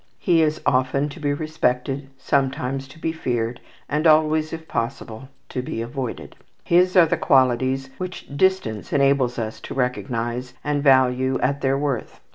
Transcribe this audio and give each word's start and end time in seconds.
He 0.17 0.41
is 0.41 0.59
often 0.65 1.09
to 1.09 1.19
be 1.19 1.31
respected, 1.31 2.09
sometimes 2.17 2.87
to 2.87 2.97
be 2.97 3.11
feared, 3.11 3.61
and 3.87 4.07
always 4.07 4.51
if 4.51 4.67
possible 4.67 5.29
to 5.49 5.61
be 5.61 5.79
avoided. 5.83 6.35
His 6.63 6.97
are 6.97 7.05
the 7.05 7.17
qualities 7.17 7.91
which 7.99 8.35
distance 8.35 8.91
enables 8.91 9.37
us 9.37 9.59
to 9.59 9.75
recognize 9.75 10.55
and 10.63 10.81
value 10.81 11.39
at 11.41 11.61
their 11.61 11.77
worth. 11.77 12.19